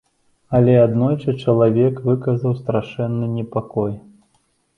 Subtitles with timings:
[0.59, 3.93] Але аднойчы чалавек выказаў страшэнны непакой.